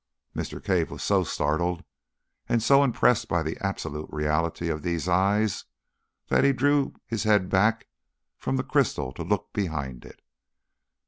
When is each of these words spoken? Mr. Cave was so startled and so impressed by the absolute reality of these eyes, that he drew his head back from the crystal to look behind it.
Mr. 0.35 0.63
Cave 0.63 0.89
was 0.89 1.03
so 1.03 1.23
startled 1.23 1.83
and 2.49 2.63
so 2.63 2.83
impressed 2.83 3.27
by 3.27 3.43
the 3.43 3.55
absolute 3.63 4.09
reality 4.11 4.67
of 4.67 4.81
these 4.81 5.07
eyes, 5.07 5.65
that 6.27 6.43
he 6.43 6.51
drew 6.51 6.95
his 7.05 7.21
head 7.21 7.49
back 7.49 7.85
from 8.35 8.55
the 8.57 8.63
crystal 8.63 9.11
to 9.11 9.21
look 9.21 9.53
behind 9.53 10.03
it. 10.03 10.23